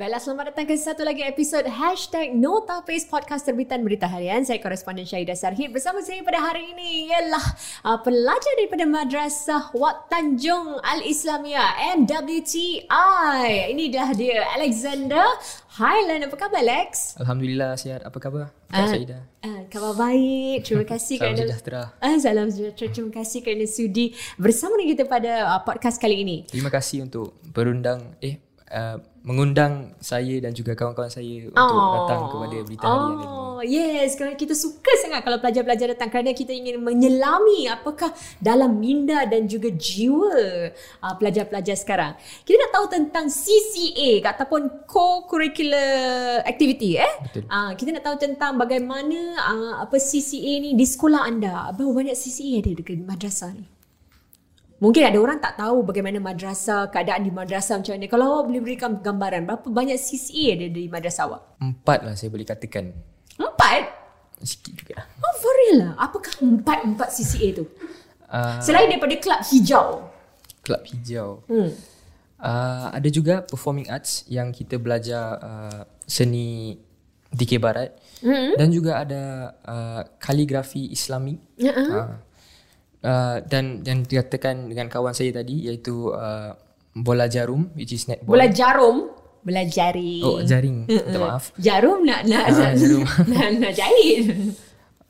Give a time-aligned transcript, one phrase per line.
[0.00, 4.40] Baiklah, selamat datang ke satu lagi episod Hashtag Nota Pace Podcast Terbitan Berita Harian.
[4.48, 5.76] Saya koresponden Syahidah Sarhid.
[5.76, 7.44] Bersama saya pada hari ini ialah
[7.84, 13.44] uh, pelajar daripada Madrasah Wat Tanjung Al-Islamiyah MWTI.
[13.76, 15.36] Ini dah dia Alexander
[15.76, 16.32] Highland.
[16.32, 17.20] Apa khabar Alex?
[17.20, 18.00] Alhamdulillah sihat.
[18.00, 18.56] Apa khabar?
[18.72, 19.20] Saidah.
[19.44, 20.64] Uh, khabar baik.
[20.64, 21.82] Terima kasih Salam kerana sejahtera.
[22.00, 22.88] Ah, salam sejahtera.
[22.88, 26.48] Terima kasih kerana sudi bersama dengan kita pada uh, podcast kali ini.
[26.48, 28.40] Terima kasih untuk berundang eh
[28.72, 33.26] uh, mengundang saya dan juga kawan-kawan saya untuk datang kepada berita harian ini.
[33.28, 34.16] Oh, yes.
[34.16, 38.08] Kerana kita suka sangat kalau pelajar-pelajar datang kerana kita ingin menyelami apakah
[38.40, 40.72] dalam minda dan juga jiwa
[41.04, 42.16] uh, pelajar-pelajar sekarang.
[42.48, 47.12] Kita nak tahu tentang CCA ataupun co-curricular activity eh.
[47.20, 47.44] Betul.
[47.44, 51.68] Uh, kita nak tahu tentang bagaimana uh, apa CCA ni di sekolah anda.
[51.76, 53.79] Berapa banyak CCA ada dekat madrasah ni?
[54.80, 58.08] Mungkin ada orang tak tahu bagaimana madrasah, keadaan di madrasah macam mana.
[58.08, 61.42] Kalau awak boleh berikan gambaran, berapa banyak CCA ada di madrasah awak?
[61.60, 62.88] Empat lah saya boleh katakan.
[63.36, 63.82] Empat?
[64.40, 65.04] Sikit juga.
[65.20, 65.92] Oh, for real lah.
[66.00, 67.68] Apakah empat-empat CCA tu?
[68.24, 70.08] Uh, Selain daripada kelab hijau.
[70.64, 71.44] Kelab hijau.
[71.44, 71.76] Hmm.
[72.40, 76.80] Uh, ada juga performing arts yang kita belajar uh, seni
[77.36, 78.52] DK Barat Hmm.
[78.52, 79.22] dan juga ada
[79.64, 81.40] uh, kaligrafi Islami.
[81.56, 81.88] Uh-huh.
[81.88, 82.20] Uh,
[83.02, 86.52] uh, dan dan dikatakan dengan kawan saya tadi iaitu uh,
[86.92, 88.34] bola jarum which is netball.
[88.34, 89.08] Bola jarum.
[89.40, 90.20] Bola jaring.
[90.20, 90.84] Oh jaring.
[90.84, 91.52] Minta maaf.
[91.56, 93.04] Jarum nak nak, nak, jarum.
[93.30, 94.52] nak, nak jahit.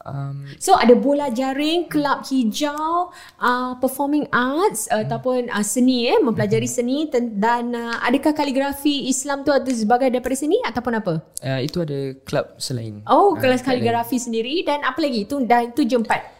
[0.00, 6.16] Um, So ada bola jaring, kelab hijau, uh, performing arts uh, ataupun uh, seni eh
[6.16, 11.14] mempelajari seni ten- dan uh, adakah kaligrafi Islam tu ada sebagai daripada seni ataupun apa?
[11.20, 13.04] uh, itu ada klub selain.
[13.04, 13.66] Oh, Ah, kelas lain.
[13.66, 15.28] kaligrafi sendiri dan apa lagi?
[15.28, 16.39] Itu dah itu je empat.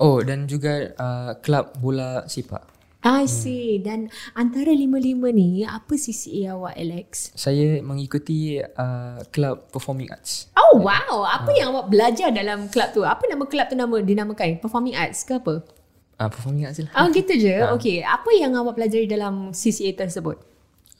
[0.00, 2.70] Oh dan juga uh, klub bola sepak.
[3.00, 3.80] I see.
[3.80, 7.32] Dan antara lima-lima ni, apa CCA awak, Alex?
[7.32, 10.52] Saya mengikuti uh, klub performing arts.
[10.52, 11.24] Oh, wow.
[11.24, 13.00] Apa yang awak belajar dalam kelab tu?
[13.00, 14.60] Apa nama kelab tu nama dinamakan?
[14.60, 15.64] Performing Arts ke apa?
[16.20, 16.92] Uh, performing arts lah.
[17.00, 17.64] Oh, gitu je?
[17.80, 18.04] Okay.
[18.04, 20.36] Apa yang awak pelajari dalam CCA tersebut?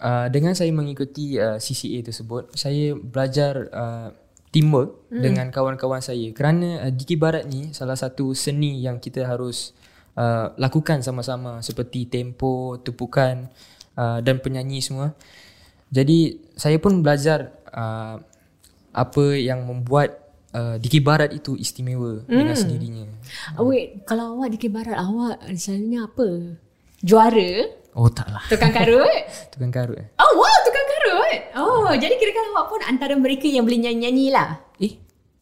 [0.00, 4.08] Uh, dengan saya mengikuti uh, CCA tersebut, saya belajar uh,
[4.50, 5.22] teamwork hmm.
[5.22, 6.30] dengan kawan-kawan saya.
[6.34, 9.74] Kerana uh, Diki Barat ni salah satu seni yang kita harus
[10.18, 13.46] uh, lakukan sama-sama seperti tempo, tepukan
[13.94, 15.14] uh, dan penyanyi semua.
[15.90, 18.18] Jadi saya pun belajar uh,
[18.90, 20.18] apa yang membuat
[20.54, 22.30] uh, Diki Barat itu istimewa hmm.
[22.30, 23.06] dengan sendirinya.
[23.58, 24.02] Oh, wait.
[24.06, 26.28] Kalau awak di Barat, awak selalunya apa?
[27.00, 27.52] Juara?
[27.94, 28.42] Oh taklah.
[28.46, 29.22] Tukang karut?
[29.52, 30.06] Tukang karut.
[30.18, 30.58] Oh, wow.
[30.62, 30.79] Tukang
[31.30, 31.42] karut?
[31.54, 34.58] Oh, jadi kira-kira awak pun antara mereka yang boleh nyanyi-nyanyi lah.
[34.82, 34.98] Eh?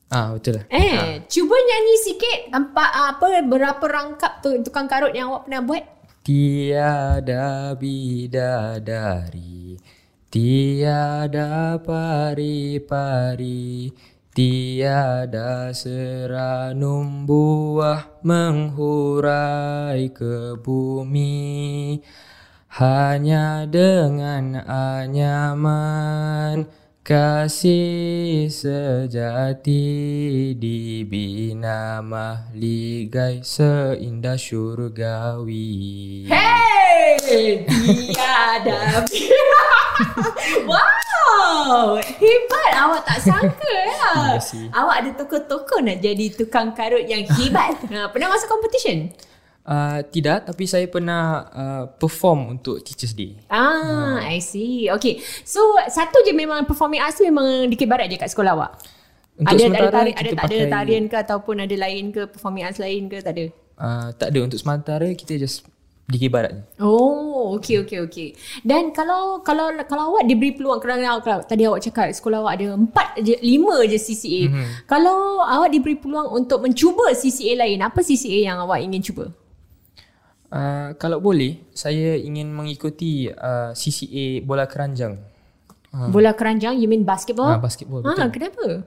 [0.08, 0.64] Ah betul lah.
[0.72, 5.84] Eh, cuba nyanyi sikit tanpa apa berapa rangkap tu tukang karut yang awak pernah buat?
[6.24, 9.80] Tiada bidadari
[10.28, 13.88] Tiada pari-pari
[14.36, 21.96] Tiada seranum buah menghurai ke bumi
[22.78, 26.70] Hanya dengan anyaman
[27.02, 29.82] Kasih sejati
[30.54, 36.28] dibina mahligai seindah syurgawi.
[36.30, 39.00] Hey, tiada.
[40.68, 42.70] wow, hebat.
[42.76, 44.36] Awak tak sangka lah.
[44.70, 47.74] Awak ada tokoh-tokoh nak jadi tukang karut yang hebat.
[47.88, 49.10] Ha, pernah masuk competition?
[49.68, 53.36] Uh, tidak, tapi saya pernah uh, perform untuk Teachers Day.
[53.52, 54.88] Ah, I see.
[54.88, 55.20] Okay.
[55.44, 55.60] So,
[55.92, 58.80] satu je memang performing arts tu memang di Barat je kat sekolah awak?
[59.36, 62.04] Untuk ada, ada, sementara tari, ada kita tak ada pakai- tarian ke ataupun ada lain
[62.16, 63.44] ke performing arts lain ke tak ada?
[63.76, 65.68] Uh, tak ada untuk sementara kita just
[66.08, 66.62] di Barat ni.
[66.80, 68.28] Oh, okey okey okey.
[68.64, 72.72] Dan kalau kalau kalau awak diberi peluang kerana kalau tadi awak cakap sekolah awak ada
[72.72, 74.48] empat je, lima je CCA.
[74.48, 74.66] Mm-hmm.
[74.88, 79.28] Kalau awak diberi peluang untuk mencuba CCA lain, apa CCA yang awak ingin cuba?
[80.48, 85.20] Uh, kalau boleh, saya ingin mengikuti uh, CCA bola keranjang.
[85.88, 87.48] Bola keranjang, you mean basketball?
[87.48, 88.84] Ah, basketball, Ah, kenapa?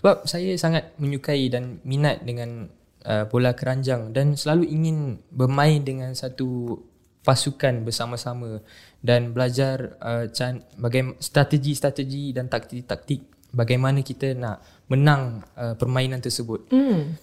[0.00, 2.68] Sebab saya sangat menyukai dan minat dengan
[3.04, 6.80] uh, bola keranjang dan selalu ingin bermain dengan satu
[7.20, 8.64] pasukan bersama-sama
[9.04, 16.70] dan belajar uh, can, bagaimana strategi-strategi dan taktik-taktik bagaimana kita nak menang uh, permainan tersebut.
[16.72, 17.18] Hmm.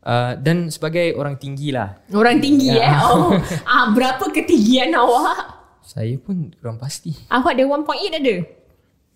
[0.00, 2.88] Uh, dan sebagai orang tinggi lah, Orang tinggi eh.
[3.04, 3.36] Oh.
[3.68, 5.60] ah, berapa ketinggian awak?
[5.90, 7.10] saya pun kurang pasti.
[7.26, 8.36] Awak ada 1.8 ada?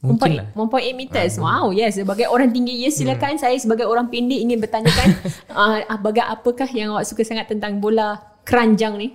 [0.05, 0.47] Mungkin lah.
[0.53, 1.35] 1.8 meters.
[1.39, 1.97] Wow, yes.
[1.97, 3.39] Sebagai orang tinggi, yes silakan.
[3.39, 5.17] Saya sebagai orang pendek ingin bertanyakan
[5.55, 9.09] uh, baga apakah yang awak suka sangat tentang bola keranjang ni?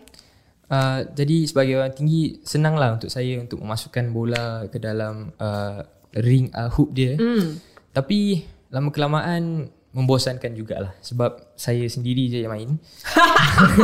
[0.70, 5.84] Uh, jadi sebagai orang tinggi senanglah untuk saya untuk memasukkan bola ke dalam uh,
[6.16, 7.20] ring uh, hoop dia.
[7.20, 7.60] Hmm.
[7.92, 12.78] Tapi lama kelamaan membosankan jugalah sebab saya sendiri je yang main.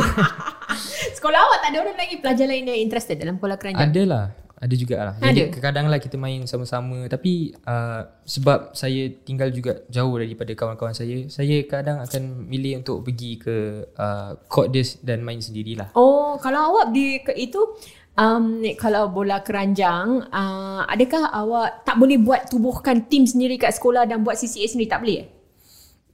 [1.16, 3.90] Sekolah awak tak ada orang lagi pelajar lain yang interested dalam bola keranjang?
[3.90, 5.14] Adalah, ada jugalah.
[5.20, 5.28] Ada?
[5.28, 10.96] Jadi kadang-kadang lah kita main sama-sama tapi uh, sebab saya tinggal juga jauh daripada kawan-kawan
[10.96, 13.56] saya, saya kadang akan milih untuk pergi ke
[13.98, 15.92] uh, court dia dan main sendirilah.
[15.92, 17.60] Oh, kalau awak di ke itu
[18.16, 24.08] um, kalau bola keranjang, uh, adakah awak tak boleh buat tubuhkan tim sendiri kat sekolah
[24.08, 25.18] dan buat CCA sendiri tak boleh?
[25.20, 25.35] Eh?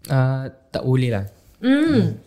[0.07, 1.25] Uh, tak boleh lah.
[1.63, 2.19] Hmm.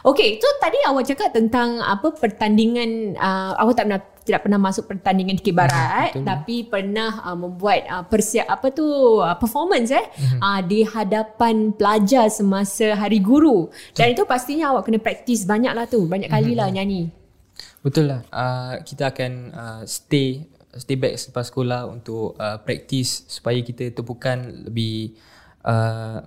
[0.00, 4.84] Okay, so tadi awak cakap tentang apa pertandingan uh, awak tak pernah tidak pernah masuk
[4.88, 6.24] pertandingan di Barat Betul.
[6.24, 8.82] tapi pernah uh, membuat uh, persiap apa tu
[9.20, 10.38] uh, performance eh Mhm.
[10.40, 15.86] uh, di hadapan pelajar semasa hari guru dan itu pastinya awak kena praktis banyak lah
[15.86, 17.12] tu banyak kali lah nyanyi
[17.84, 18.20] Betul lah.
[18.34, 20.42] Uh, kita akan uh, stay
[20.74, 25.14] stay back selepas sekolah untuk uh, practice supaya kita tepukan lebih
[25.62, 26.18] uh,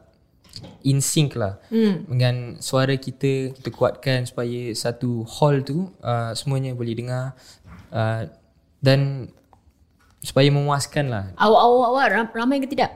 [0.84, 1.60] in sync lah.
[1.72, 2.04] Hmm.
[2.10, 7.38] dengan suara kita kita kuatkan supaya satu hall tu uh, semuanya boleh dengar
[7.94, 8.28] uh,
[8.84, 9.32] dan
[10.20, 11.26] supaya memuaskan lah.
[11.40, 12.92] Awak-awak awak ram- ramai ke tidak?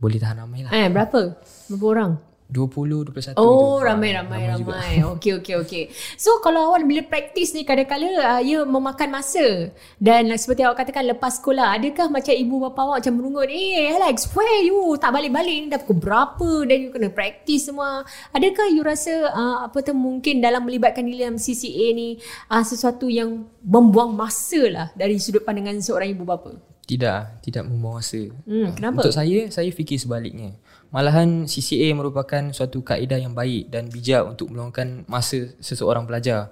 [0.00, 0.72] Boleh tahan ramai lah.
[0.72, 1.36] Eh berapa?
[1.68, 2.12] Berapa orang
[2.50, 3.86] 20 21 Oh gitu.
[3.86, 5.06] ramai ramai ramai.
[5.16, 5.84] Okey okey okey.
[6.18, 9.70] So kalau awak bila praktis ni kadang-kadang uh, ia memakan masa
[10.02, 13.94] dan uh, seperti awak katakan lepas sekolah adakah macam ibu bapa awak macam merungut eh
[13.94, 18.02] Alex where you tak balik-balik ni dah pukul berapa dan you kena praktis semua.
[18.34, 22.18] Adakah you rasa uh, apa tu mungkin dalam melibatkan diri dalam CCA ni
[22.50, 26.50] uh, sesuatu yang membuang masa lah dari sudut pandangan seorang ibu bapa?
[26.88, 28.22] Tidak, tidak membuang masa.
[28.44, 29.06] Hmm, kenapa?
[29.06, 30.58] Untuk saya, saya fikir sebaliknya.
[30.90, 36.50] Malahan CCA merupakan suatu kaedah yang baik dan bijak untuk meluangkan masa seseorang pelajar.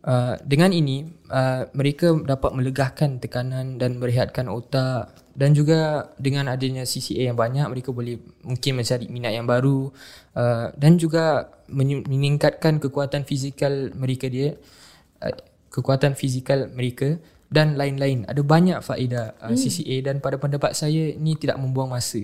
[0.00, 6.84] Uh, dengan ini, uh, mereka dapat melegahkan tekanan dan merehatkan otak dan juga dengan adanya
[6.84, 9.88] CCA yang banyak, mereka boleh mungkin mencari minat yang baru
[10.36, 14.56] uh, dan juga meningkatkan kekuatan fizikal mereka dia,
[15.24, 15.36] uh,
[15.72, 17.16] kekuatan fizikal mereka
[17.50, 18.24] dan lain-lain.
[18.30, 22.22] Ada banyak faedah uh, CCA dan pada pendapat saya ini tidak membuang masa.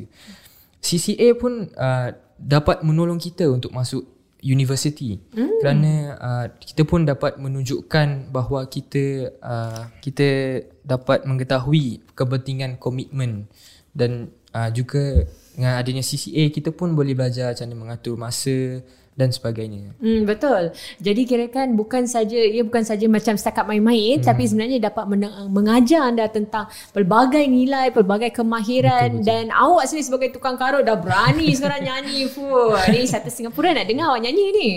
[0.78, 2.08] CCA pun uh,
[2.38, 4.06] dapat menolong kita untuk masuk
[4.46, 5.58] university hmm.
[5.58, 13.50] kerana uh, kita pun dapat menunjukkan bahawa kita uh, kita dapat mengetahui kepentingan komitmen
[13.90, 15.26] dan uh, juga
[15.56, 18.84] dengan adanya CCA kita pun boleh belajar macam mana mengatur masa
[19.16, 19.96] dan sebagainya.
[19.96, 20.76] Hmm betul.
[21.00, 24.28] Jadi kirakan bukan saja ia bukan saja macam setakat main-main hmm.
[24.28, 29.28] tapi sebenarnya dapat men- mengajar anda tentang pelbagai nilai, pelbagai kemahiran betul, betul.
[29.32, 32.28] dan awak sendiri sebagai tukang karut dah berani sekarang nyanyi.
[32.28, 34.70] Fuh, ni satu Singapura nak dengar awak nyanyi ni.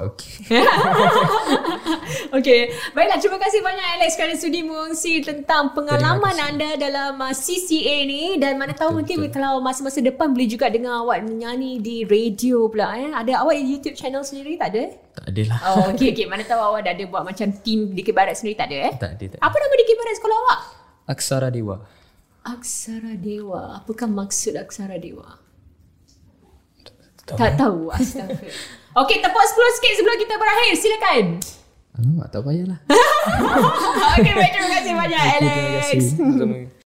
[0.00, 0.50] Okey.
[2.36, 2.60] Okey,
[2.92, 8.34] baiklah terima kasih banyak Alex kerana sudi mengongsi tentang pengalaman anda dalam uh, CCA ni
[8.42, 12.98] dan mana tahu mungkin kalau masa-masa depan boleh juga dengar awak menyanyi di radio pula
[12.98, 13.10] eh.
[13.14, 14.84] Ada awak YouTube channel sendiri tak ada?
[15.14, 15.58] Tak adalah.
[15.70, 16.26] Oh, okey okey.
[16.26, 18.94] Mana tahu awak dah ada buat macam team di Barat sendiri tak ada eh?
[18.98, 19.46] Tak ada, tak ada.
[19.46, 20.60] Apa nama di Barat sekolah awak?
[21.04, 21.76] Aksara Dewa.
[22.44, 23.84] Aksara Dewa.
[23.84, 25.38] Apakah maksud Aksara Dewa?
[27.24, 27.88] Tak tahu.
[27.88, 28.36] Astaga.
[28.94, 30.72] Okey, tepuk 10 sikit sebelum kita berakhir.
[30.78, 31.24] Silakan.
[31.98, 32.78] Alamak, tak payahlah.
[34.22, 34.50] Okey, baik.
[34.54, 36.04] Terima kasih banyak Okey, Alex.
[36.14, 36.83] Terima kasih.